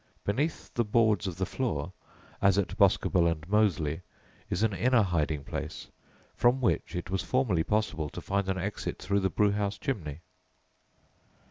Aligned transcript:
Beneath 0.25 0.73
the 0.73 0.83
boards 0.83 1.27
of 1.27 1.37
the 1.37 1.45
floor 1.45 1.93
as 2.41 2.57
at 2.57 2.75
Boscobel 2.75 3.27
and 3.27 3.47
Moseley 3.47 4.01
is 4.49 4.63
an 4.63 4.73
inner 4.73 5.03
hiding 5.03 5.43
place, 5.43 5.91
from 6.35 6.59
which 6.59 6.95
it 6.95 7.11
was 7.11 7.21
formerly 7.21 7.63
possible 7.63 8.09
to 8.09 8.19
find 8.19 8.49
an 8.49 8.57
exit 8.57 8.97
through 8.97 9.19
the 9.19 9.29
brew 9.29 9.51
house 9.51 9.77
chimney. 9.77 10.21